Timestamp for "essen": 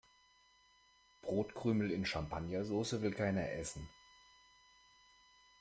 3.51-3.87